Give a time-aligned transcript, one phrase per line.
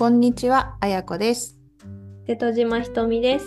[0.00, 1.58] こんにちは、あやこです。
[2.26, 3.44] 瀬戸島ひとみです。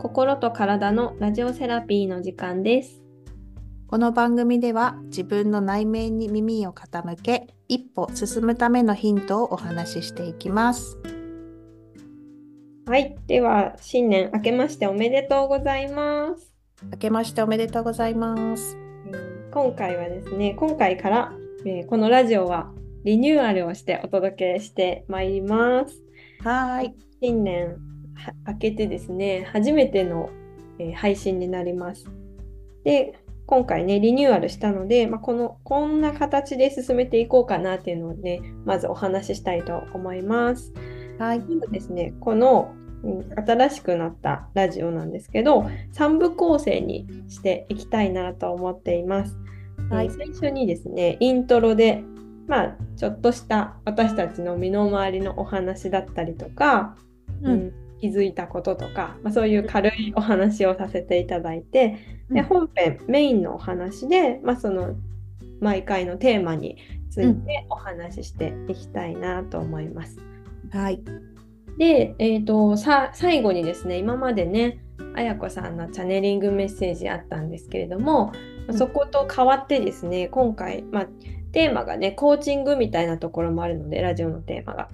[0.00, 3.00] 心と体のラジオセラピーの時間です。
[3.86, 10.98] この番組では自分の内面に耳を傾け、一歩進むためのヒントをお話ししていきます。
[12.86, 16.52] はい、では新年明けましておめでとうございます。
[16.90, 18.76] 明けましておめでとうございます。
[19.06, 21.32] えー今回はですね、今回から、
[21.64, 22.72] えーこのラジオは
[23.04, 26.02] リニューアルをしてお届けしてまいります。
[26.40, 26.94] はーい。
[27.20, 27.76] 新年
[28.14, 30.30] は明けてですね、初めての、
[30.78, 32.06] えー配信になります。
[32.84, 40.72] で、今回ね、リニューアルしたので、まあ、この、こんな形で進めていこうかなっていうのをね、まずお話ししたいと思います。
[41.18, 41.40] はい。
[41.40, 45.62] まずですね、この、うん新しくなったラジオなんですけど、
[45.94, 49.36] 3部構成にしていきたいなと思っています。
[49.88, 52.02] はいえー最初にですね、イントロで、
[52.48, 56.96] まあ、ちょっとした私たちの身の回りのお話だったりとか、
[57.42, 57.50] う。
[57.50, 61.98] うんん気づいたこととか、まあ、そういう軽いお話をさせていただいて、
[62.30, 64.94] でうん本編メインのお話で、まあ、その
[65.60, 66.76] 毎回のテーマに
[67.10, 70.18] ついてお話ししていきたいなと思います。
[70.70, 71.02] はい。
[71.76, 74.80] で、えー、とさ最後にですね今までね
[75.14, 81.06] あやこさんのチャネリングメッセージあったんですけれども、うんそこと変わってですね今回、まあ、
[81.52, 84.88] テーマがねコーチングみたいなところもあるのでラジオのテーマが。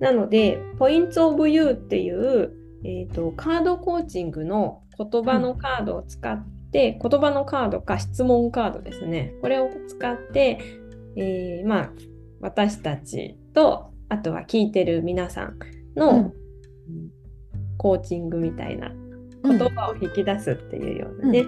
[0.00, 2.52] なので「ポイント・オブ・ユー」っていう、
[2.84, 9.34] えー、とカードコーチングの言葉のカードを使って、言葉のカードか質問カードですね。
[9.40, 10.58] これを使って、
[11.16, 11.90] えーまあ
[12.40, 15.58] 私たちとあとは聞いてる皆さん
[15.96, 16.16] の、うん。
[16.16, 16.32] うん
[17.82, 18.92] コーチングみたいな
[19.42, 21.44] 言葉を引き出すっていうようなね、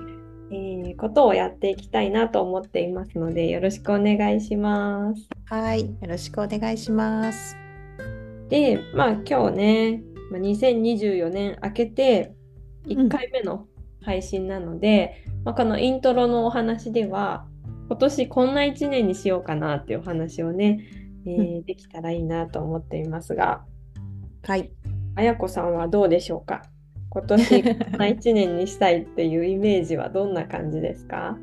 [0.54, 5.28] えーことをやっていきたいなと思っていますのでよろしくお願いします。
[5.46, 5.80] はい。
[5.80, 7.56] よろしくお願いします。
[8.48, 12.34] でまあ今日ねまあ2024年明けて
[12.86, 13.66] 1回目の
[14.02, 17.46] 配信なので、まあ、このイントロのお話では
[17.88, 20.86] 今年こんな1年にしようかなっていうお話をね、
[21.26, 23.64] えーうできたらいいなと思っていますが
[24.46, 24.70] はい。
[25.16, 26.62] あやこさんはどうでしょうか？
[27.14, 31.38] 今年こんな1年にしたいっていうイメージはどんな感じですか？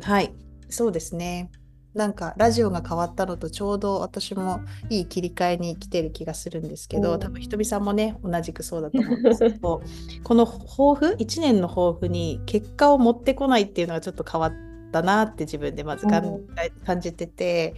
[0.00, 0.32] はい。
[0.68, 1.50] そうですね。
[1.94, 9.82] なんかラジオが変わったのとちょうど私もいい切り替えに来てる気がするんですけど、うん多分ひとみさんもね同じくそうだと思うんですけど
[10.24, 14.52] この抱負1年の抱負に結果を持ってこないっていうのがちょっと変わっ
[14.90, 16.40] たなって自分でまず感
[17.00, 17.74] じてて、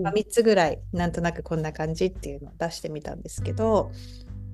[0.00, 3.90] まあ、3つぐらいなんとなくこんな感じっていうのを出してみたんですけど、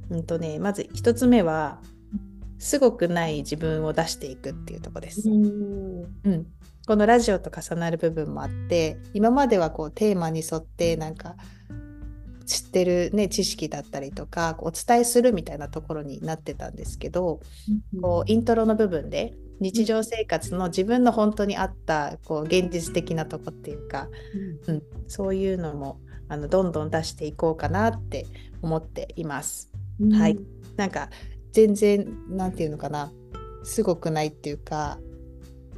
[0.09, 1.81] うんとね、まず1つ目は
[2.63, 5.29] すごくない自分を出していくっていうところです。
[5.29, 6.05] うん。
[6.23, 6.47] うん、
[6.87, 11.35] このラジオと重なる部分もあって今まではこうテーマに沿ってなんか
[12.47, 17.41] 知ってる、ね、知識だったりとかお伝えするみたいなところになってたんですけど、
[18.01, 24.07] こうイントロの部分で日常生活の自分の本当にあったこう現実的なとこっていうか、
[24.69, 28.25] うん、そういうのもあのどんどん出していこうかなって
[28.63, 29.73] 思っています。
[30.01, 30.13] うん。
[30.13, 30.39] はい。
[30.77, 31.11] なんか
[31.53, 33.13] 全然なんていうのかな
[33.63, 34.99] すごくないっていうか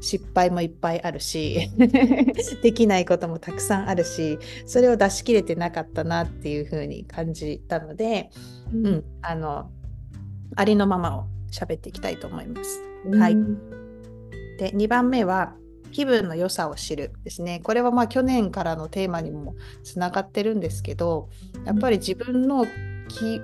[0.00, 1.70] 失敗もいっぱいあるし
[2.62, 8.30] できないこともたくさんあるしそれを出し切れてなかったなっていう風に感じたので、
[8.72, 9.70] うんうん、あの
[10.56, 12.80] ありのままを喋っていきたいと思います。
[13.06, 13.36] うんはい
[14.58, 15.56] で2番目は
[15.90, 17.60] 気分の良さを知るですね。
[17.62, 21.28] これはまあ去年からのテーマにもつながってるんですけど
[21.64, 22.66] やっぱり自分の
[23.08, 23.40] 気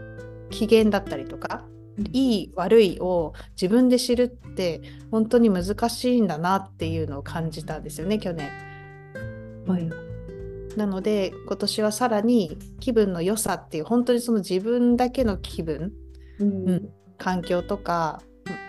[0.50, 1.64] 機嫌だったりとか
[2.12, 4.80] いい悪いを自分で知るって
[5.10, 8.50] 本当に難しいんだなっていうのを感じたんですよね去年。
[9.66, 9.88] はい。
[10.76, 15.92] なので今年はさらに気分の良さっていう本当にその自分だけの気分
[16.38, 16.68] うん。
[16.68, 16.90] うん
[17.20, 18.22] 環境とか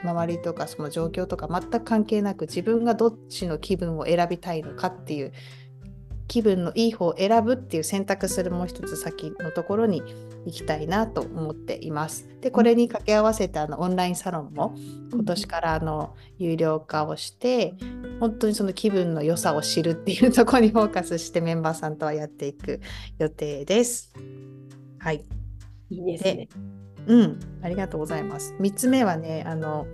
[0.04, 5.32] 周りとかその状況とか全く関係なく自分がどっちの気分を選びたいのかっていう
[6.28, 10.04] 気分のいい方を選ぶっていう選択するもう一つ先のところに
[10.46, 12.28] 行きたいなと思っています。
[12.42, 14.76] でこれに掛け合わせてあのオンラインサロンも
[15.12, 17.76] 今年からあの有料化をして
[18.20, 22.80] 本当にその気分の良さを知るっていうところにフォーカスしてメンバーさんとはやっていく
[23.20, 24.14] 予定です。
[25.00, 25.24] はい。
[25.90, 26.50] いいですね。
[27.08, 28.54] うん、ありがとうございます。
[28.60, 29.88] 3つ目はね、あの、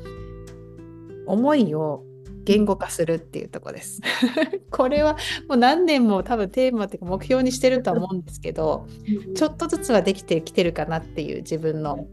[1.26, 2.04] 思いを
[2.48, 4.02] 言語化するっていうところです。
[4.72, 5.18] これは
[5.50, 8.88] もう何年も多分テーマっていうか目標にしてるとは思うんですけど、
[9.36, 12.08] ちょっとずつはできてきてるかなっていう自分の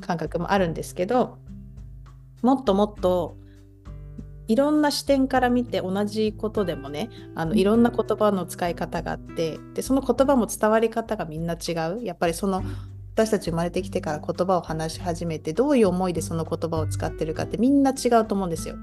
[0.00, 1.38] 感覚もあるんですけど、
[2.42, 3.36] もっともっと
[4.46, 12.62] いろんな視点から見て同じことでもねあのいろんな言葉の使い方があってでその言葉も伝わり方がみんな違うやっぱりその
[13.16, 18.76] 私たち生まれてきてから言葉を話し始めてどういう思いでその言葉を使ってるかってみんな違うと思うんですよ。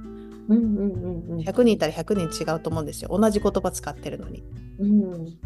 [0.49, 1.39] うんうんうんうん。
[1.39, 4.43] 100人いたら100人違うと思うんですよ同じ言葉使ってるのに。
[4.79, 5.37] うんうん、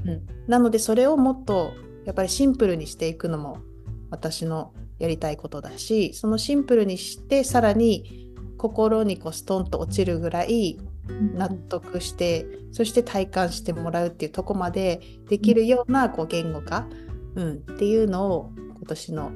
[0.47, 1.73] なのでそれをもっと
[2.05, 3.57] やっぱりシンプルにしていくのも
[4.09, 10.79] 私のやりたいことだしそのシンプルにしてさらに心にこうストンと落ちるぐらい
[11.35, 16.88] 納得して、そして体感してもらうっていうとこまでできるようなこう言語化、
[17.35, 19.31] うん、っていうのを今年の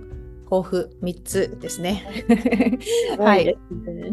[0.50, 2.06] 抱負3つですね。
[3.18, 4.12] はい い、ですね。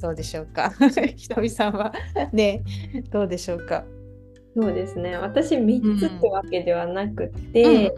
[0.00, 0.72] どうでしょうか？
[1.16, 1.92] ひとみさんは？
[2.32, 2.62] ね
[3.10, 3.84] どうでしょうか？
[4.56, 5.16] そうですね。
[5.16, 7.94] 私3つってわけではなくて、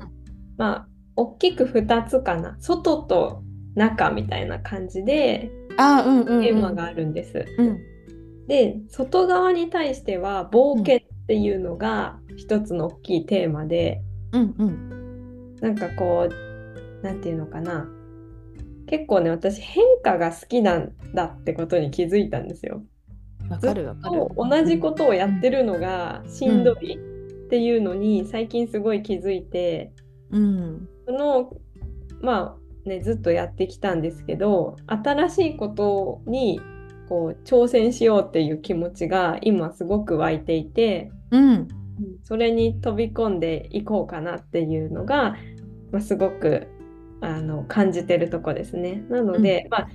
[0.57, 2.57] まあ大きく2つかな。
[2.61, 3.43] 外と
[3.75, 7.45] 中みたいな感じであうんうん、うん、テーマがあるんです。
[7.59, 7.79] うん
[8.49, 14.01] で外側に対しては冒険っていうのが一つの大きいテーマで、
[14.33, 17.87] うんうんなんかこうなんていうのかな
[18.89, 22.83] 結構ね私変化が好きなんだってことに気づいたんですよ。
[23.49, 24.19] わかるわかる。
[24.19, 29.93] と同じことをやってるのがしんどいっていうのに最近すごい気づいて
[30.31, 31.53] うんその
[32.21, 36.61] まあねずっとやってきたんですけど新しいことに
[37.09, 41.69] こう挑戦しようっていう気持ちが今すごく湧いていてうん
[42.23, 45.37] それに飛び込んでいこうかなっていうのが、
[45.91, 46.69] まあ、すごく
[47.21, 49.05] あの感じてるとこですね。
[49.09, 49.89] なので、まあ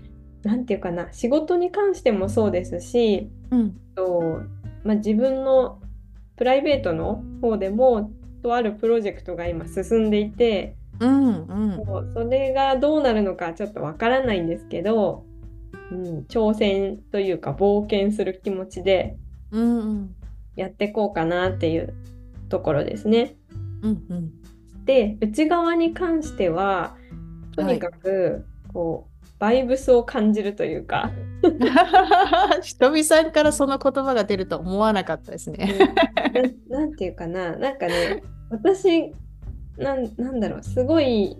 [0.43, 3.79] なんていうかな仕事に関してもそうですしうん。
[3.95, 4.41] と、
[4.83, 5.79] まあ、自分の
[6.35, 8.11] プライベートの方でも
[8.41, 12.13] とあるプロジェクトが今進んでいてうんうん。
[12.13, 15.25] それがどうなるのかちょっとわからないんですけど、
[15.91, 19.15] うん、挑戦というか冒険する気持ちで
[19.51, 20.15] うんうん。
[20.55, 21.93] やっていこうかなっていう
[22.49, 23.35] ところですね。
[23.81, 24.31] うんうん。
[24.85, 26.97] で内側に関しては
[27.55, 31.11] とにかくこう、バイブスを感じるというか、
[32.61, 35.75] ひとみさんからその言葉が出ると思わなかったですね。
[36.69, 37.55] ななんていうかな。
[37.57, 39.11] なんかね私
[39.77, 40.63] なんなんだろう。
[40.63, 41.37] すごい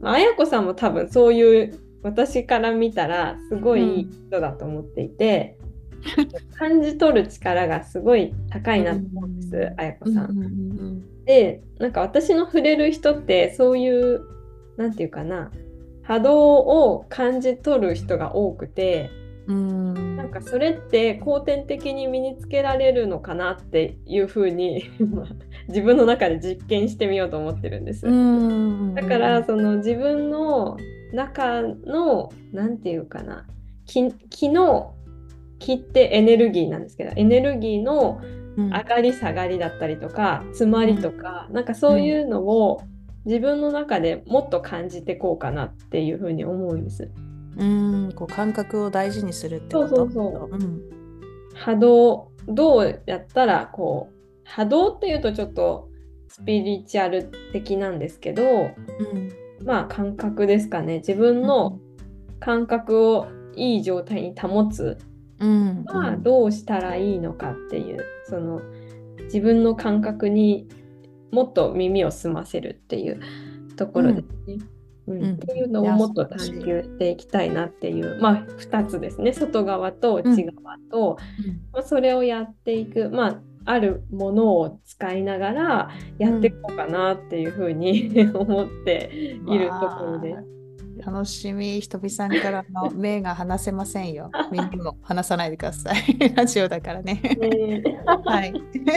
[0.00, 5.58] まあやこさんも多分そういう私から見たらすごい人だと思っていて、
[6.56, 10.30] 感じ取る力がすごい高いなと思うんです、うんあやこさん。
[10.30, 10.38] うん。
[10.38, 11.24] うん。
[11.24, 14.20] でなんか私の触れる人ってそういう
[14.80, 15.50] なんていうかな
[16.02, 19.10] 波動を感じ取る人が多くて
[19.46, 19.90] うん。
[19.90, 25.26] うんなんかそれって後天的に身につけられるのかなっていうふうにまあ
[25.68, 28.06] 自分の中で実験してみようと思ってるんです。
[28.06, 28.94] うん。
[28.94, 30.76] だからその自分の
[31.12, 33.44] 中のなんていうかな
[33.86, 34.94] 気気の
[35.58, 38.20] 気ってエネルギーなんですけどエネルギーの
[38.56, 38.66] うん。
[38.72, 42.82] 上がり下がりだったりとか詰まりとか、なんかそういうのを
[43.24, 47.10] 自分の中でもっと感じてこうかなっていうふうに思うんです。
[47.58, 49.88] うんこう感覚を大事にするってこと？
[49.88, 50.56] そうそうそう。
[50.56, 50.80] ん。
[51.54, 54.14] 波動どうやったらこう
[54.44, 55.88] 波動っていうとちょっと
[56.28, 58.72] スピリチュアル的なんですけどうん。
[59.64, 60.98] まあ感覚ですかね。
[60.98, 61.78] 自分の
[62.38, 64.96] 感覚をいい状態に保つ。
[65.40, 65.82] うん。
[65.82, 68.04] にはどうしたらいいのかっていう。
[68.24, 68.62] その
[69.24, 70.66] 自分の感覚に
[71.30, 73.20] もっと耳を澄ませるっていう
[73.76, 74.58] ところですね。
[75.06, 75.22] うん。
[75.22, 75.34] うん。
[75.34, 79.32] っていうのをもっと探求していきたいなっていうまあ2つですね。
[79.32, 81.18] 外側と内側と、
[81.72, 90.60] まあ、それをやっていくまああるものを使いながらやっていこうかなっていうふうに 思っているところです。
[91.06, 91.80] 楽しみ。
[91.80, 94.30] ひとみさんからの 目が離せませんよ。
[94.50, 96.18] 耳も離さないでください。
[96.36, 97.20] ラジオだからね。
[97.40, 97.82] ね。
[98.24, 98.52] はい、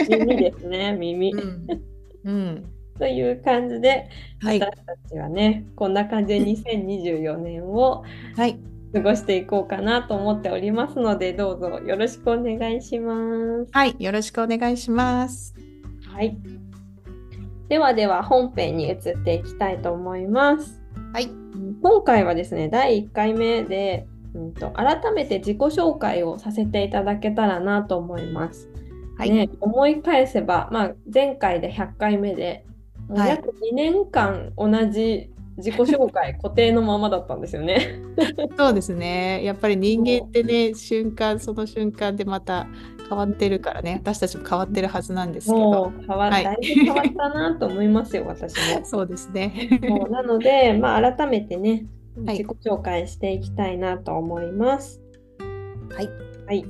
[0.08, 1.93] 耳ですね耳、うん
[2.24, 2.64] うん。
[2.98, 4.08] という感じで
[4.40, 4.60] はい。
[4.60, 8.04] 私たちはねこんな感じで2024年を
[8.36, 8.58] はい。
[8.94, 13.16] 過ごしていこうかなと思っておりますのでどうぞよろしくお願いしま
[13.66, 13.68] す。
[13.72, 15.52] はいよろしくお願いします。
[16.12, 16.36] はい、
[17.68, 20.80] ではでは本編に移っていきたいと思います。
[21.12, 21.28] はい。
[21.82, 28.68] 今回はですね第1回目で、うん、と改めて自己紹介をさせていただけたらなと思います。
[29.16, 32.66] はい、ね、思い返せば、まあ、前回で100回目で
[33.10, 38.00] 約2年間同じ自己紹介 固定のままだったんですよね。
[38.56, 39.44] そうですね。
[39.44, 42.66] やっぱり人間ってね、瞬間その瞬間でまた
[43.08, 45.92] 変わってるからね、私たちも変わってるはずなんですけもど。
[45.96, 48.84] う変わ、はいだいぶ変わったなと思いますよ私も。
[48.84, 49.78] そうですね。
[49.88, 55.00] もうなので、まあ、改めてねはい自己紹介していきたいなと思います。
[55.94, 56.08] はい。
[56.46, 56.64] はい。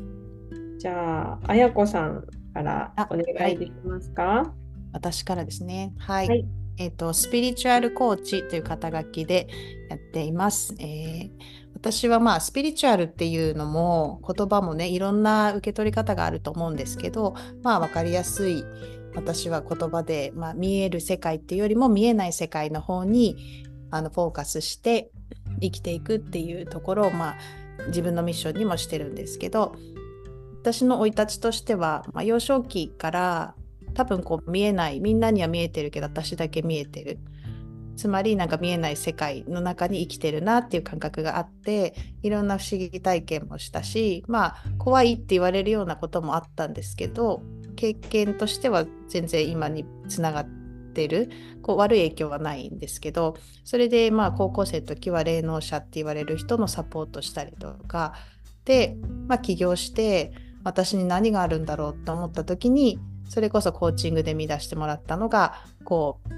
[0.79, 2.25] じゃあ、あやこさん
[2.55, 4.55] からあお願いできますか？
[4.93, 5.93] 私からですね。
[5.99, 6.29] はい。
[6.29, 6.47] はい
[6.77, 9.47] えっ、と、スピリチュアルコーチという肩書きで
[9.91, 10.75] やっています。
[10.81, 11.31] えー、
[11.75, 18.65] 私はまあ、スピリチュアルっていうのも、言葉もね、いろんな受け取り方があると思うんですけど、まあ、わかりやすい、
[19.15, 25.11] 私は言葉で、まあ、見える世界っていうよりも見えない世界の方にあのフォーカスして
[25.61, 27.37] 生きていくっていうところを、まあ、
[27.87, 29.77] 自分のミッションにもしてるんですけど
[30.65, 33.55] 私の生い立ちとしては、まあ、幼少期から
[33.93, 37.19] 多分こう見えないみんなには見えてるけど私だけ見えてる。
[37.97, 47.43] つまりなんか見えない世界の中に生きてるなっていう感覚があっていろんな不思議体験もしたしまあ怖いって言われるようなこともあったんですけど
[47.77, 50.49] 経験としては全然今につながっ
[50.95, 51.29] てる。
[51.63, 58.15] こう悪い影響はないんですけどそれでまあ高校生の時は霊能者って言われる人のサポートしたりとか
[58.65, 58.97] で、
[59.29, 60.33] まあ、起業して
[60.65, 65.55] 私に何があるんだろうと思った時にそれこそコーチングで見出してもらったのが
[65.85, 66.33] こう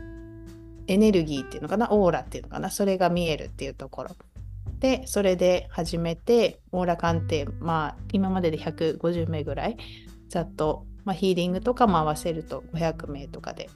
[0.89, 4.11] エネルギーっていうのかなオーラっていうのかなそれが見えるっていうところ。
[4.81, 9.77] でそれで始めてオーラ鑑定まあ今までで150名ぐらい
[10.29, 13.71] ざっと、まあ、ヒーリングとかも合わせると500名とかで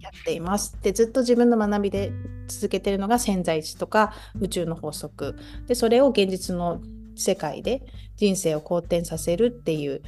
[0.00, 0.78] やっています。
[0.82, 2.12] でずっと自分の学びで
[2.48, 5.36] 続けてるのが潜在意識とか宇宙の法則。
[5.66, 6.80] でそれを現実の
[7.16, 7.82] 世界で
[8.16, 10.02] 人生を好転させるっていう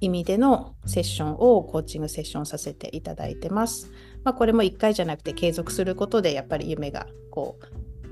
[0.00, 3.90] 意味でのセッションをコーチングセッションさせていただいてます。
[4.24, 7.58] まあ、これも1回じゃなくて継続することでやっぱり夢がこ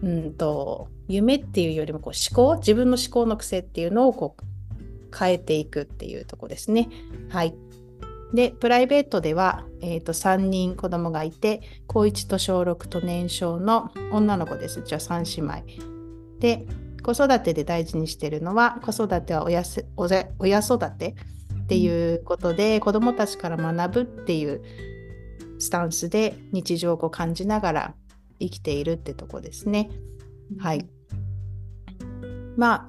[0.03, 6.89] ううんと夢っていうよりもこう思考自分の思考の癖っていうのをこう変えていくっていうとこですね。
[7.29, 7.55] はい。
[8.33, 15.91] でプライベートでは、えーと、3人子供がいて高1と小6と年少の女の子ですじゃあ3姉妹。
[16.39, 16.67] で
[17.15, 19.65] 子育てで大事にしてるのは子育ては親
[20.39, 21.17] 親育て
[21.63, 24.63] っていうことで、うん、子どもたちから学ぶっていう
[25.59, 27.95] スタンスで日常を感じながら
[28.39, 29.91] 生きているってとこですね。
[30.59, 30.89] はい。
[32.57, 32.89] ま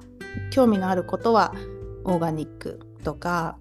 [0.50, 1.54] 興味のあることは
[2.04, 3.58] オーガニックとか、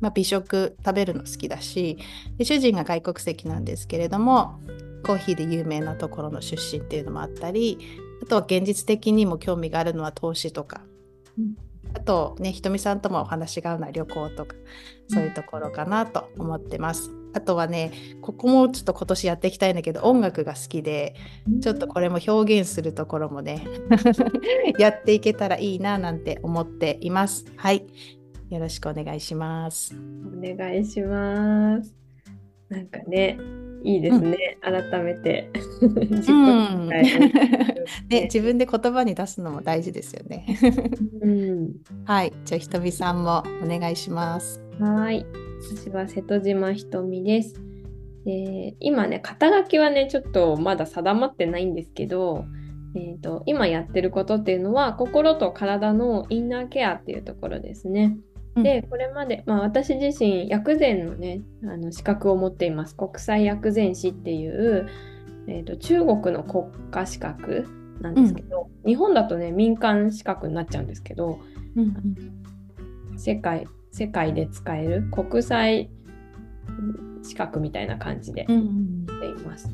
[0.00, 1.98] まあ、美食食べるの好きだし
[2.36, 4.60] で主人が外国籍なんですけれども
[5.04, 7.78] コーヒーで有名なところの出身っていうのもあったり
[8.22, 10.82] あとは現実的にも興味があるのは投資とか、
[11.38, 11.54] うん、
[11.94, 14.54] あとねひとみさんともお話が合うのは旅行とか
[15.08, 17.10] そういうところかなと思ってます。
[17.32, 17.92] あとはね
[18.22, 21.14] ここもちょっと今年やっていきたいんだけど音楽が好きで
[21.60, 23.62] ちょっとこれも表現するところもね
[24.78, 27.44] やっていけたらいいななんて思っています。
[27.56, 27.86] はい
[28.48, 29.94] よろしくお願いします。
[29.94, 31.94] お願いします。
[32.68, 33.38] なんかね
[33.86, 35.48] いいですね、うん、改めて。
[36.10, 36.88] 自,、うん。
[38.10, 40.44] ね、自分で言葉に出すのも大事ですよね。
[41.22, 41.72] うん、
[42.04, 42.32] はい。
[42.44, 44.60] じゃあひとみさんもお願いします。
[44.80, 45.24] はい。
[45.60, 47.54] 私は瀬戸島ひとみです。
[48.24, 52.44] で今ね肩書きはねちょっとまだ定まってないんですけど、
[52.96, 58.18] えーと、今やってることっていうのは心と体のインナーケアっていうところですね。
[58.62, 62.96] でこれまで、まあ、私自身薬膳のねあの資格を持っています。
[62.96, 64.88] 国際薬膳師っていう、
[65.46, 67.66] えーと、中国の国家資格
[68.00, 71.38] なんですけど、うん、日本だとね民間資格になっちゃうんですけど、
[71.76, 71.94] うん、
[73.16, 75.90] 世界世界で使える国際
[77.22, 79.68] 資格みたいな感じでしています。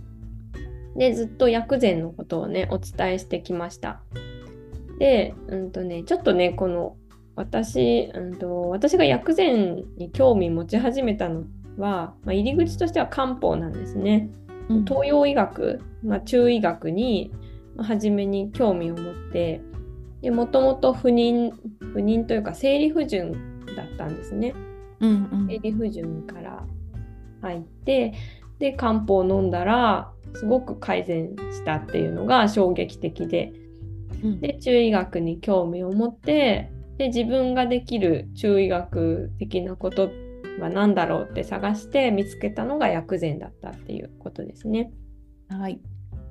[0.96, 4.02] でずっと薬膳のことをねお伝えしてきました。
[4.98, 6.96] で、うんとね、ちょっとねこの
[7.34, 11.44] 私,、うんと、私が薬膳に興味持ち始めたの
[11.78, 14.30] は、まあ、入り口としては漢方なんですね。
[14.68, 17.32] うん、東洋医学、まあ、中医学に
[17.78, 19.62] 初めに興味を持って
[20.30, 23.32] もともと不妊不妊というか生理不順
[23.74, 24.54] だったんですね。
[25.00, 26.64] うんうん、生理不順から
[27.40, 28.14] 入って
[28.58, 33.52] で漢方を飲んだらすごく改善したっていうのが衝撃的で、
[34.22, 36.70] うん、で中医学に興味を持って
[37.02, 40.12] で自分ができる中医学的なこと
[40.60, 44.92] は何だろうって探して見つけたのが薬膳だったっていうことですね。
[45.48, 45.80] はい、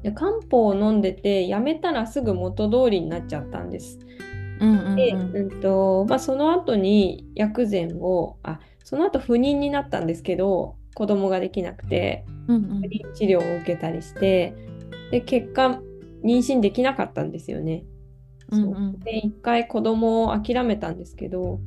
[0.01, 3.99] で漢方を飲んでてやめたらすぐ元通りになっちゃったんです。
[4.95, 14.55] で、うんとまあ、その後に薬膳をあその後不妊になったんですけど子供ができなくて、不妊治療を受けたりして
[15.11, 15.81] で結果
[16.23, 17.83] 妊娠できなかったんですよね。
[18.57, 18.59] う。
[18.59, 21.59] んうん、で一回子供を諦めたんですけど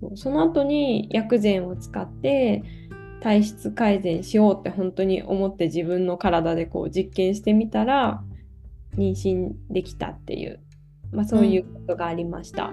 [0.00, 0.16] そう。
[0.16, 2.62] その後に薬膳を使って
[3.20, 8.22] 体質改善しようって本当に思って自分の体でこう実験してみたら
[8.96, 10.60] 妊娠できたっていう
[11.12, 12.72] まあ、そういうことがありました。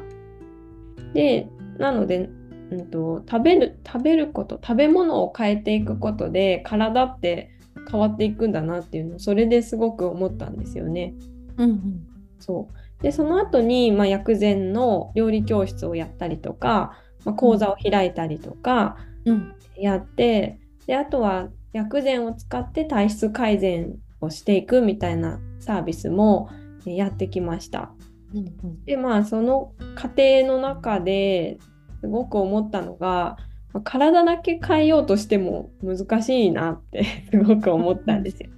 [0.97, 1.47] うん、で
[1.77, 2.29] なので、
[2.71, 7.51] うんと、食べる食べること食べ物を変えていくことで体って
[7.89, 11.13] 変わっていくんだなっていうのをそれですごく思ったんですよね。
[11.57, 12.07] うんうん。
[12.39, 26.50] そうでその後にまあ、薬膳の料理教室をやったりとか、まあ、講座を開いたりとかうんやって、であとは薬膳を使って体質改善をしていくみたいなサービスも
[26.86, 27.91] えやってきました。
[28.34, 31.58] うんうんでまあその過程の中で
[32.01, 33.38] すごく思ったのが
[33.74, 38.50] まあ体だけ変えようとしても難しいなって すごく思ったんですよ。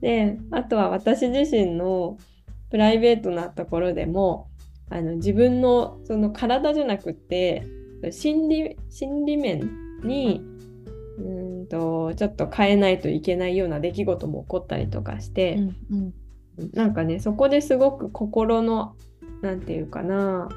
[0.00, 2.16] であとは私自身の
[2.70, 4.48] プライベートなところでも
[4.90, 7.66] あの自分のその体じゃなくて
[8.10, 9.70] 心理心理面
[10.04, 10.42] に
[11.18, 15.56] うんとちょっと変えないといけないような出来事も起こったりとかして。
[15.56, 16.14] うんうん
[16.72, 18.96] なんかねそこですごく心の
[19.42, 20.48] なんていうかな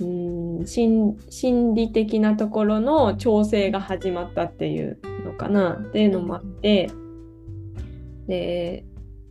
[0.00, 6.90] うん心心理的なところの調整が始まったっていうのかなっていうのもあって
[8.28, 8.84] で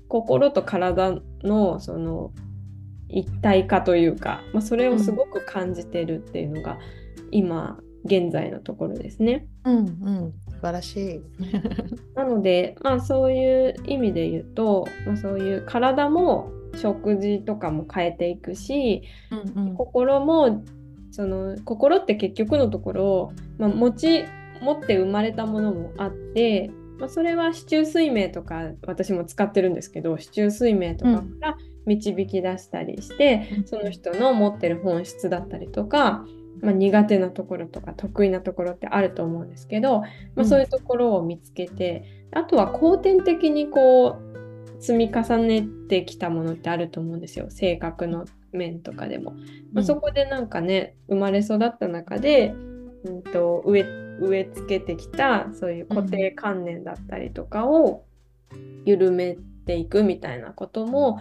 [0.09, 1.11] 心と体
[1.43, 2.31] のその
[3.09, 6.77] 一体化というか、まあ、それをすごく感じてるっていうのが
[7.31, 9.47] 今現在のところですね。
[9.63, 11.21] うんうん素晴らしい。
[12.15, 20.63] なので、まあ、そういう意味で言うと、まあ、そういう体も食事とかも変えていくしうんうん心も
[21.11, 24.25] その心って結局のところ、まあ、持ち
[24.61, 33.67] 持って生まれたものもあって、まあ、それは市中水明とか私も使ってるんですけど市中水明とかから導き出したりして、うん。
[33.67, 36.25] その人の持ってる本質だったりとか、
[36.61, 40.45] まあ、苦手なところとか得意なところってあると思うんですけど、まあ、うん。
[40.45, 47.47] そういうところを見つけて、あとは後天的にこう積み重ねてきたものってあると思うんですよ。
[47.49, 49.35] 性格の面とかでも。
[49.71, 52.53] まあ、そこでなんかね生まれ育った中で、
[53.05, 58.05] うん、と植え植え付けてきたそういう固定観念だったりとかを
[58.85, 61.19] 緩めていくみたいなことも、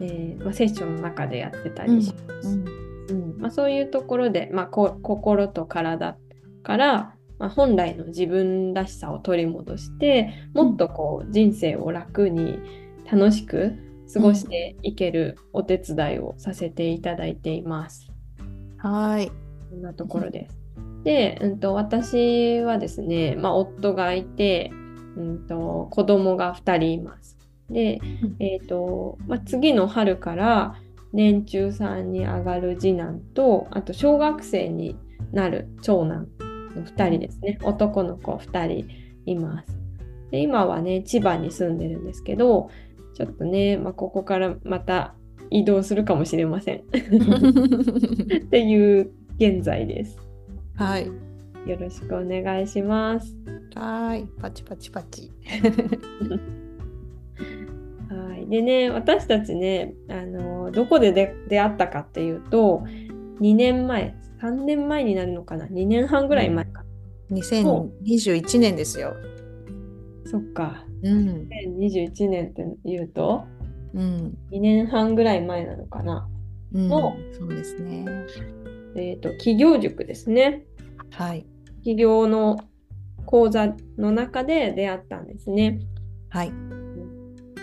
[0.00, 2.48] えーまあ、セッションの中でやってたりします。
[2.48, 6.16] うんうんまあ、そういうところで、まあ、こ心と体
[6.62, 12.58] から、まあ、本来の自分らしさを取り戻してもっとこう人生を楽に
[13.10, 13.72] 楽しく
[14.12, 18.08] 過ごしていけるお手伝いをさせていただいています。
[18.78, 19.30] はい。
[19.70, 20.57] こんなところです。
[21.08, 24.70] で、うん、と私はですね、まあ、夫がいて、
[25.16, 27.38] うん、と子供が2人います。
[27.70, 28.36] で、うん。
[28.40, 30.74] えーとまあ、次の春から
[31.14, 34.98] 年中さんに上がる次男とあと小学生に
[35.32, 36.28] なる長男
[36.76, 37.58] の2人ですね。
[37.62, 38.86] 男の子2人
[39.24, 39.78] います。
[40.30, 42.68] で今はね千葉に住んでるんですけど
[43.14, 45.14] ちょっとね、まあ、ここからまた
[45.48, 46.80] 移動するかもしれません。
[46.84, 50.27] っていう現在です
[50.78, 51.06] はい。
[51.68, 53.34] よろしくお願いします
[53.74, 54.28] はい。
[54.40, 55.32] パチパチパチ。
[58.08, 62.84] はい、でね私たちねあのどこでで出会ったかっていうと
[63.40, 66.84] 2年前3年前になるのかな？2年半ぐらい前か、
[67.32, 69.14] 2021年ですよ。
[70.26, 71.48] そっかうん。
[71.48, 73.44] 2021年って言うと
[73.94, 74.38] うん。
[74.52, 76.28] 2年半ぐらい前なのかな？
[76.72, 78.06] うんのそうですね。
[78.96, 80.64] えっ、と企業塾ですね
[81.10, 81.46] はい。
[81.78, 82.58] 企業の
[83.26, 85.80] 講座の中で出会ったんですね
[86.30, 86.52] はい。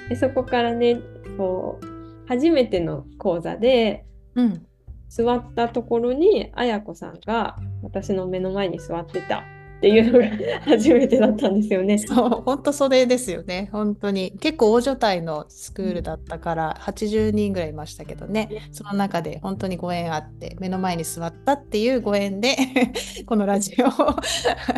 [0.09, 0.99] でそこからね
[1.37, 1.85] こう
[2.27, 4.65] 初めての講座でうん。
[5.07, 9.43] 座ったところに綾子さんが私の目の前に座ってた
[9.77, 10.25] っていうのが
[10.61, 11.97] 初めてだったんですよね。
[11.99, 13.69] そう、本当それですよね。
[13.71, 14.31] 本当に。
[14.39, 18.49] 結構大所帯のスクールだったから、80人ぐらいいましたけどね。
[18.71, 22.55] その中で本当にご縁あって、目の前に座ったっていうご縁で、
[23.25, 24.15] このラジオを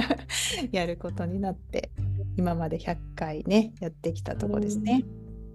[0.72, 1.92] やることになって、
[2.38, 5.06] 今まで100回ね、やってきたとこですね。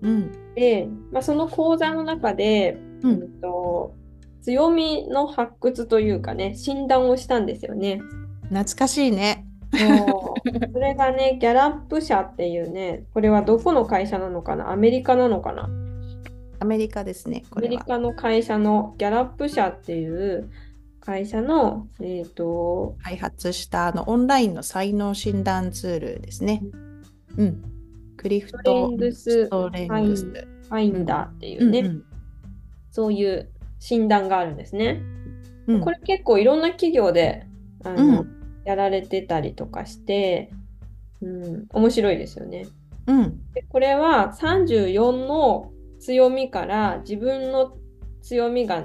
[0.03, 0.33] うん。
[0.55, 3.95] で、まあ、その講座の中で、ううんんと
[4.43, 8.01] 強みの発掘というかね診断をしたんですよね。
[8.53, 9.47] 懐かしいね。
[9.75, 14.71] そうそれがね ギャラップ社っていうねこれはどこの会社なのかな？
[14.71, 15.71] アメリカなのかな？
[16.61, 17.79] アメリカですね、アメリ。
[17.79, 20.49] カの会社のギャラップ社っていう
[21.01, 26.63] 会社のえっ、と開発したあのオンラインの才能診断ツールですね。
[27.37, 27.63] うん。
[28.17, 30.25] クリフト・ストレングスストレングス。
[30.27, 32.05] ファインダーっていうね、うんうん
[32.93, 35.01] そういう診断があるんですね。
[35.67, 37.47] うんこれ結構いろんな企業で
[37.85, 40.51] あの、うんやられてたりとかして、
[41.21, 42.67] うん、面白いですよね。
[43.07, 47.77] うんでこれは34の強みから自分の
[48.23, 48.85] 強みが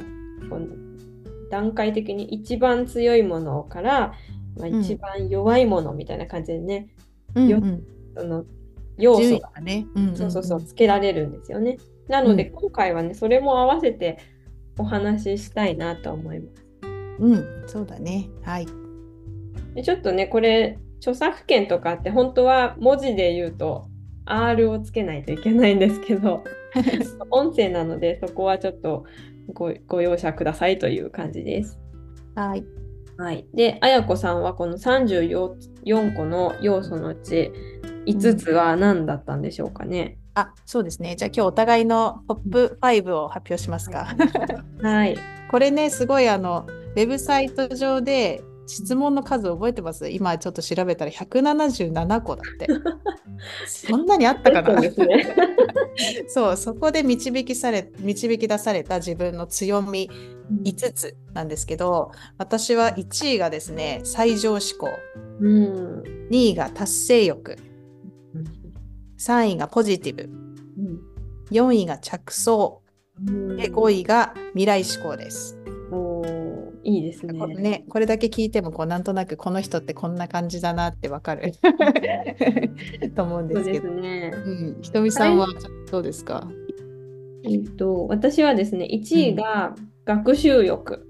[1.51, 4.13] 段階的に一番強いものから、
[4.57, 6.89] まあ、うん一番弱いものみたいな感じでね、
[7.35, 7.83] ようんうん
[8.15, 8.45] その
[8.97, 11.77] 要素が、ねうんうんうんそうそうそうつけられるんですよね。
[12.07, 14.17] なので、今回はねそれも合わせて
[14.79, 16.65] お話ししたいなと思います。
[17.19, 18.29] うん、そうだね。
[18.43, 18.87] はい。
[19.77, 23.87] でちょっとねこれ著作権とかって本当は文字で言うと
[24.25, 26.43] R をつけないといけないんですけど
[27.29, 29.05] 音声なのでそこはちょっと
[29.53, 31.79] ごご容赦くださいという感じです。
[32.35, 32.65] はい。
[33.17, 37.51] はい、で、あやこさんはこの34個の要素のうち
[38.05, 40.17] 5つは何だったんでしょうかね。
[40.35, 41.15] あ、そうですね。
[41.15, 44.15] じゃあ今日お互いのトップ5を発表しますか。
[44.81, 45.17] はい。
[45.49, 50.10] これね、すごいあの、ウェブサイト上で質問の数覚えてます？
[50.10, 52.67] 今ちょっと調べたら177個だって。
[53.67, 54.73] そんなにあったかな？
[54.73, 55.36] そうですね。
[56.27, 60.12] そう、そこで導きされ、導き出された自分の強み
[60.63, 64.89] 5つなんですけど、私は1位がですね、最上志向。
[65.39, 66.03] うん。
[66.30, 67.56] 2位が達成欲。
[69.19, 70.30] 3位がポジティブ。
[71.51, 72.84] 4位が着想。
[73.27, 75.57] うんで、5位が未来志向です。
[76.88, 77.38] いいですね。
[77.38, 81.52] これね、これだけ聞いてもこうなんとなくこの人ってこんな感じだなってわかる。
[83.13, 83.93] と思うんでそうですけど。
[83.93, 84.32] すね。
[84.34, 85.47] うん、ひとみさんは
[85.91, 86.50] どうですか、
[87.43, 91.06] えっと、私はですね、1位が学習欲、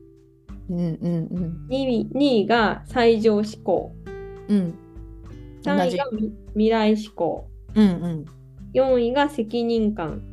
[0.67, 1.67] うん、うんうん。
[1.69, 3.91] 2位 ,2 位が最上志向、
[4.47, 4.73] うん。
[5.61, 8.25] 同3位じがみ未来志向、うんうん。
[8.73, 10.23] 4位が責任感、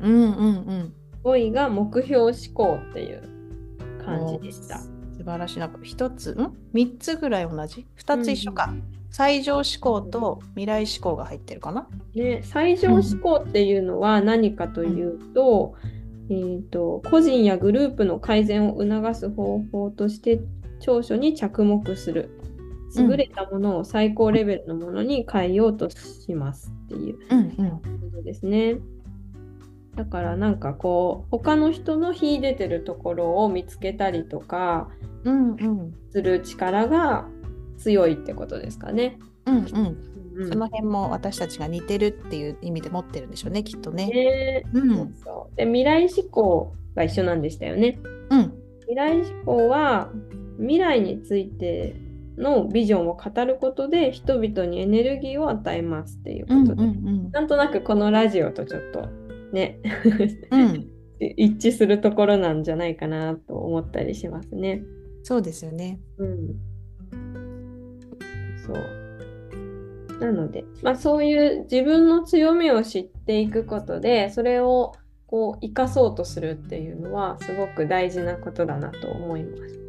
[0.00, 0.94] うんうんうん。
[1.24, 3.31] 5位が目標志向っていう
[4.04, 4.78] 感じでした。
[4.78, 5.58] 素晴らしい。
[5.60, 6.52] なんか一つん？
[6.72, 7.86] 三つぐらい同じ？
[7.94, 8.74] 二つ一緒か、
[9.10, 11.88] 最上志向と未来志向が入ってるかな？
[12.14, 15.74] ね、最上志向っていうのは何かというと,、
[16.30, 20.40] えー、と個人やグループの改善を促す方法として
[20.80, 22.30] 長所に着目する。
[22.36, 22.42] うん
[22.94, 27.38] 優れたものを最高レベルのものに変えようとしますっていううん。
[27.38, 27.70] うん。
[28.10, 28.76] ことですね。
[29.94, 34.88] だからなんかこう他の人の秀でてるところを見つけたりとか
[36.10, 37.28] する力が
[37.76, 39.18] 強いってことですかね。
[39.46, 39.64] うんうん。
[39.64, 40.12] うん
[40.50, 44.06] その辺も私たちが似てるっていう意味で持ってるんでしょうねきっとね。
[44.06, 45.14] ねうん。
[45.22, 47.98] そうで未来志向が一緒なんでしたよね。
[48.30, 48.52] うん。
[48.80, 50.10] 未来志向は
[50.58, 51.96] 未来について
[52.38, 57.30] のビジョンを語ることで人々にエネルギーを与えますっていううんことで、うん。
[57.30, 59.10] なんとなくこのラジオとちょっと
[59.52, 59.80] ね
[60.50, 60.88] うん
[61.36, 64.82] 一致するところなんじゃないかなと思ったりしますね。
[65.22, 66.00] そうですよね。
[66.18, 66.56] うん、
[68.66, 68.76] そう
[70.18, 74.92] なので、まあ、そういう自分の強みを知っていくことでそれを
[75.26, 79.80] こう生かそうとするっていうのはすごく大事なことだなと思います。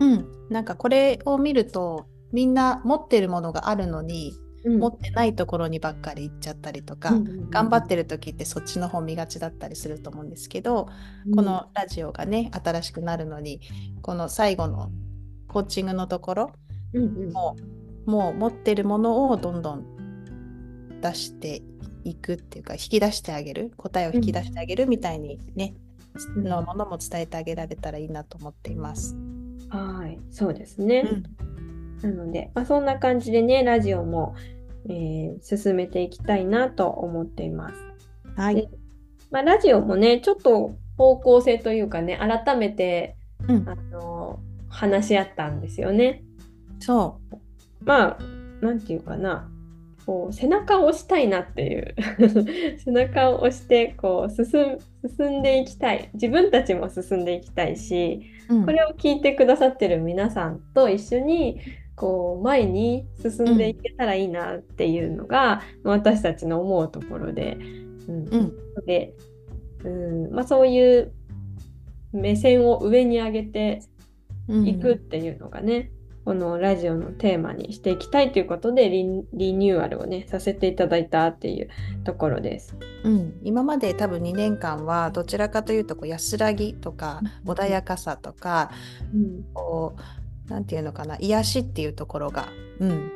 [0.00, 4.32] うん、なんかこれを見るとみんな持ってるものがあるのに、
[4.64, 4.78] うん。
[4.78, 7.12] 持ってないところにばっかり行っちゃったりとか、
[7.50, 10.88] 頑張ってる時ってそっちの方見がちだったりすると思うんですけど、
[11.34, 13.60] このラジオがね新しくなるのに
[14.02, 14.90] この最後の
[15.48, 16.52] コーチングのところ
[16.92, 17.32] うんうん。
[17.32, 17.56] も
[18.06, 19.84] もう持ってるものをどんどん
[21.00, 21.62] 出して
[22.04, 25.88] いくっていうか引き出してあげる答えを引き出してあげるみたいにね、うん
[26.42, 29.16] のものも伝えてあげられたらいいなと思っています。
[29.68, 31.04] はい、そうですね。
[32.02, 34.34] うんなので、まあ、そんな感じでね、ラジオも、
[34.88, 37.74] えー進めていきたいなと思っています。
[38.36, 38.54] はい。
[38.56, 38.68] で、
[39.30, 43.68] まあ、ラジオもね、ちょっと方向性というかね、改めて、うん。
[43.68, 46.22] あの話し合ったんですよね。
[46.80, 47.20] そ
[47.80, 49.48] まあ、なんていうかな、
[50.06, 51.94] こう背中を押したいなっていう。
[52.78, 56.10] 背中を押してこう進んでいきたい。
[56.14, 58.64] 自分たちも進んでいきたいしう、うん。
[58.64, 61.60] これを聞いてくださってる皆さんと一緒に
[61.98, 67.58] こう前に進んでいけたらいいなっていうのが、私たちの思うところで、
[68.08, 68.28] うん。
[68.28, 68.36] う
[68.82, 68.84] ん。
[68.86, 69.14] で、
[69.84, 70.30] うん。
[70.32, 71.12] まあ、そういう
[72.12, 73.82] 目線を上に上げて
[74.48, 74.66] うん。
[74.66, 75.90] いくっていうのがね、
[76.24, 81.70] このラジオのテーマにしていきたいということでリリニューアルをねさせていただいたっていう
[82.04, 82.76] ところです。
[83.02, 87.52] うん、今まで多分2年間はどちらかというとこう安らぎとかうん。
[87.52, 88.70] 穏やかさとか
[89.14, 89.44] うん。
[89.54, 92.48] こうなんていうのかな癒しっていうところが、
[92.80, 93.12] うん、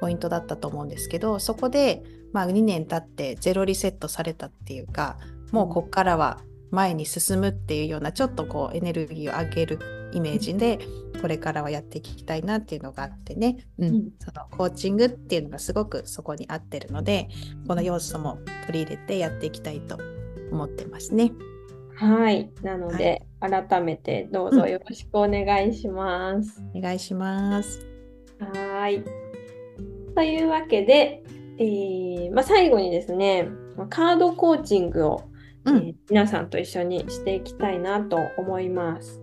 [0.00, 5.18] ポイントだったと思うんですけどそこで、まあ、2年経ってゼロリセットされたっていうか
[5.52, 10.78] もうこっからは前に進むっていうようなちょっとこうエネルギーを上げるイメージで
[11.20, 17.28] これからはやっていきたいなっていうのがあってね、うんうんそのコーチングっていうのがすごくそこに合ってるので
[17.66, 19.98] この要素も取り入れてやっていきたいと
[20.50, 21.32] 思ってますね。
[21.94, 22.50] はい。
[22.62, 26.62] なので、改めてどうぞよろしくお願いします。
[26.74, 27.86] お願いします。
[28.40, 29.02] はい。
[30.14, 31.22] というわけで、
[31.58, 33.48] えーまあ、最後にですね、
[33.90, 35.22] カードコーチングを、
[35.64, 39.20] うんえー皆さんと一緒にしていきたいなと思います。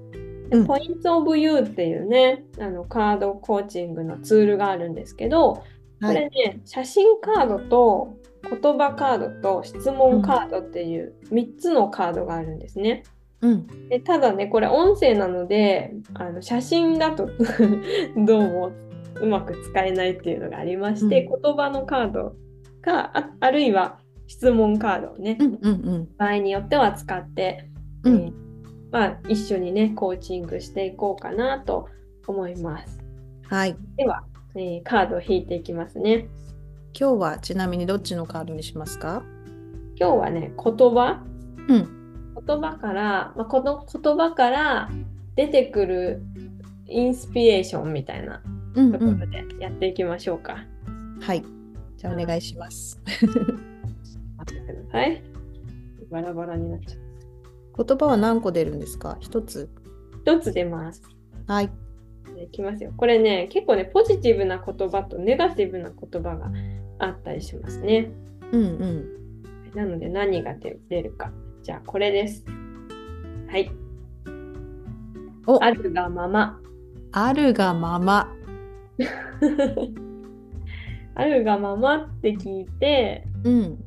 [0.50, 5.64] でうんポイントオブユーっていうね、あのカードコーチングのツールがあるんですけど、こ
[6.02, 6.16] はい。
[6.16, 8.18] れね、写真カードと
[8.62, 13.04] 言葉カードと質問カードっていう3つのカードがあるんですね。
[13.42, 13.90] うん。
[13.90, 17.30] でただね、これ音声なので、あの写真だと
[18.18, 18.72] どうも
[19.22, 22.36] うまく使えないっていうのがありまして、う言葉のカード
[22.82, 26.10] かあ、あるいは質問カードをね、うんうんうん。
[26.18, 27.70] 場合によっては使って、
[28.04, 28.34] うんえー
[28.92, 31.88] まあ、一緒にね、コーチングしていこうかなと
[32.28, 33.00] 思います。
[33.44, 33.76] はい。
[33.98, 34.24] では、
[34.56, 36.28] えーカードを引いていきますね。
[36.98, 39.22] 今日はちなみにどっちのカードにしますか？
[40.00, 41.24] 今日はね、言葉
[41.68, 41.95] うん。
[42.46, 44.90] 言葉から、まあ、この言葉から
[45.36, 46.22] 出てくる
[46.88, 48.42] インスピレーションみたいな
[48.76, 48.92] うんうん。
[48.92, 50.66] ところでやっていきましょうか。
[51.22, 51.44] はい。
[51.98, 53.02] じゃあお願いします。
[54.38, 55.24] 待ってください。
[56.12, 57.86] バラバラになっちゃう。
[57.86, 59.18] 言葉は何個出るんですか？
[59.20, 59.70] 一つ。
[60.22, 61.02] 一つ出ます。
[61.48, 61.70] はい。
[62.44, 62.92] いきますよ。
[62.98, 66.52] これね、結構ね、ポジティブな言葉とネガティブな言葉が
[67.00, 68.12] あったりしますね。
[68.52, 69.06] うんうん。
[69.74, 71.32] なので何が出出るか。
[71.66, 72.46] じゃあこれです。
[73.48, 73.72] はい。
[75.48, 76.60] おあるがまま。
[77.12, 78.32] あるがまま。
[81.16, 83.84] あるがままって聞いて、うん。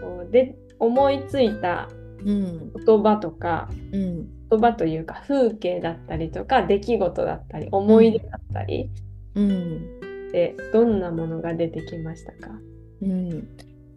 [0.00, 1.88] こうで思いついた
[2.24, 2.72] うん。
[2.84, 4.28] 言葉とか、うん。
[4.50, 8.90] 言葉というか風景だったりとか、出来事だったり、思い出だったり、
[9.36, 10.00] うん。
[10.32, 12.58] でどんなものが出てきましたか？
[13.02, 13.46] うん。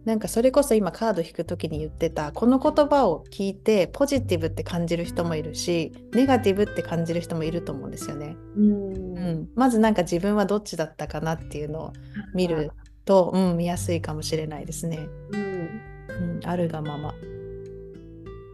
[0.04, 8.36] なんかそれこそ今カード引く時に言ってたこの言葉を聞いてポジティブって感じる人もいるしネガティブって感じる人もいると思うんですよね。
[8.56, 11.92] うんうん、まずなんか自分はどっちだったかなっていうのを
[12.34, 12.72] 見る
[13.06, 15.08] と、うん、見やすいかもしれないですね。
[15.30, 17.14] うんうん、あるがまま。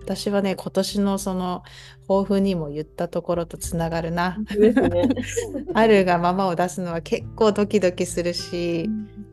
[0.03, 1.63] 私はね今年のその
[2.09, 4.39] 抱負にも言ったところとつながるな。
[4.57, 4.75] ね。
[5.75, 8.89] あるがままを出すのは結構ドキドキするし、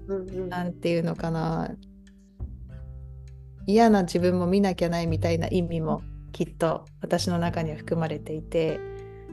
[0.07, 1.69] うんうんなんていうのかな
[3.67, 6.01] 嫌な自分も見なきゃないみたいな意味も
[6.31, 8.79] きっと私の中には含まれていて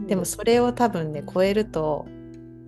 [0.07, 2.05] でもそれを多分ね超えると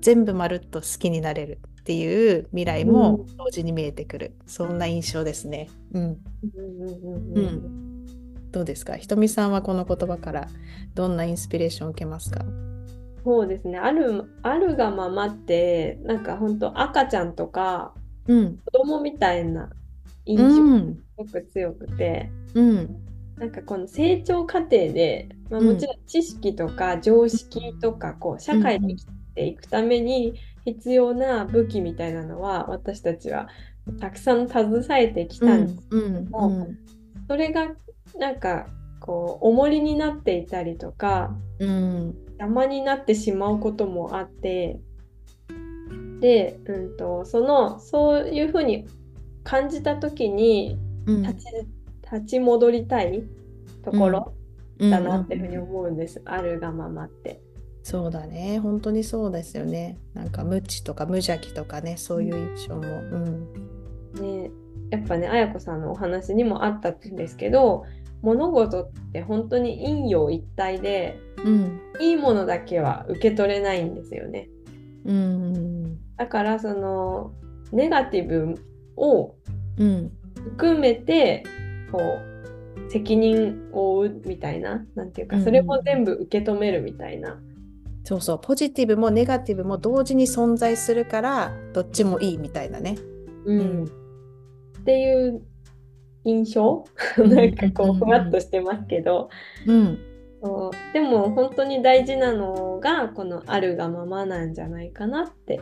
[0.00, 5.68] 全部まるっと好きになれるっていう未来も同時に見えてくる、そんな印象ですね。
[5.92, 6.18] うん、うん
[6.54, 7.44] うんうんううん。
[7.46, 8.06] ん、
[8.50, 8.96] どうですか？
[8.96, 10.48] ひとみさんはこの言葉から
[10.94, 12.44] どんなインスピレーションを受けますか？
[13.24, 13.78] そうですね。
[13.78, 17.94] あるあるがままってなんか本当赤ちゃんとか
[18.28, 19.70] うん、子供みたいな
[20.26, 22.96] 印う象がん、すごく強くて、うん、
[23.36, 25.66] なんかこの成長過程で、まあ、うん。
[25.68, 30.34] もちろん知識とか常識とかこう社会に生きていくために
[30.64, 33.48] 必要な武器みたいなのは私たちは
[34.00, 36.78] たくさん携えてきたんですうん、うん、うん、
[37.28, 37.68] それが
[38.18, 38.66] なんか
[39.00, 44.78] こう重りになっていたりとかうん、邪魔になってしまうこともあって
[46.20, 48.86] で、うん、とそのそういうふうに
[49.46, 51.46] 感じた時にうん、立ち
[52.12, 53.22] 立ち戻りたい
[53.84, 54.34] ところ
[54.78, 54.90] うん。
[54.90, 57.40] だなっていうふうに思うんです、あるがままって。
[57.82, 58.58] そうだね。
[58.58, 59.98] 本当にそうですよね。
[60.12, 61.96] なんか無知とか無邪気とかね。
[61.96, 62.82] そういう印象も。
[62.82, 63.52] うん。
[64.20, 64.50] ね、
[64.90, 67.84] やっぱね綾子さんのお話にもあったんですけど
[68.22, 71.80] 物事って本当に陰陽一体でうん。
[72.00, 74.48] いいものだけは受け取れないんですよね。
[75.04, 75.98] うん。
[76.16, 77.32] だからその
[77.72, 78.56] ネガティブ
[78.96, 79.34] を
[79.78, 80.12] うん。
[80.36, 81.42] 含めて
[81.90, 85.40] こう責任を負うみたいななんていうかうん。
[85.40, 87.40] うんそれも全部受け止めるみたいな、
[88.04, 88.40] そうそう。
[88.40, 92.96] ポジティブもネガティブも同時に存在するからどっちもいいみたいなね。
[93.44, 93.58] うん。
[93.58, 93.84] うん。
[93.84, 93.88] っ
[94.84, 95.42] ていう
[96.24, 96.84] 印象？
[97.18, 97.28] ん。
[97.28, 97.98] なんかこうんううん。
[97.98, 99.30] ふわっとしてますけど、
[99.66, 99.98] うん。
[100.42, 100.92] そう。
[100.92, 105.60] でも本当に大事なのがこのあるがままなんじゃないかなって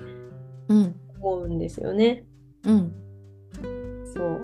[0.69, 0.95] うん。
[1.21, 2.25] 思うんですよね。
[2.67, 2.93] うん
[4.15, 4.41] そう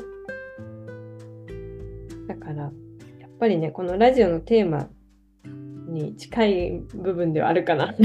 [2.26, 2.72] だからやっ
[3.38, 4.88] ぱりねこのラジオのテーマ
[5.90, 7.94] に近い部分ではあるかな。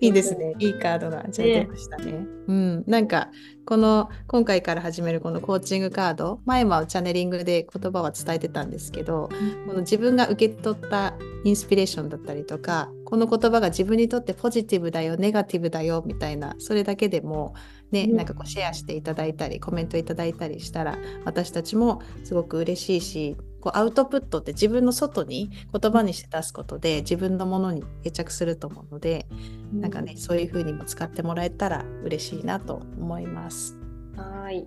[0.00, 0.54] いいですね。
[0.58, 2.26] いいカードが出ましたね。
[2.46, 3.30] うん、なんか
[3.64, 9.28] この今回から始めるこのコーチングカード前はチャネリングで言葉は伝えてたんですけど
[9.66, 17.54] この自分が受け取ったインスピレーションだったりとかこの言葉が自分にとってポジティブだよネガティブだよみたいなそれだけでも
[17.92, 29.26] ね、うんなんかこうシェアしていただいたりコメントいただいたりしたら私たちもすごく嬉しいしこうアウトプットって自分の外に言葉にして出すことで自分のものに定着すると思うので
[29.74, 33.76] なんかねそういう風にも使ってもらえたら嬉しいなと思います。
[34.16, 34.66] はい。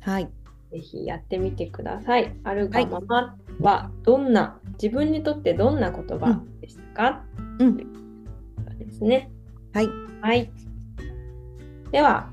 [0.00, 0.28] はい。
[0.70, 2.34] ぜひやってみてください。
[2.44, 7.24] あるがままはどんな、自分にとってどんな言葉でしたか、
[7.58, 7.76] うん。
[7.76, 9.30] そうですね。
[9.72, 9.88] はい。
[10.20, 10.52] はい。
[11.92, 12.30] では、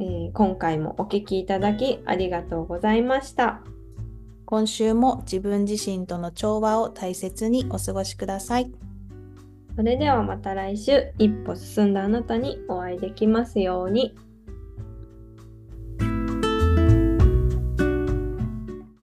[0.00, 3.62] えー今回もお聞きいただきありがとうございました。
[4.44, 8.72] 今週も自分自身との調和を大切にお過ごしください。
[9.76, 14.16] それではまた来週、一歩進んだあなたにお会いできますように。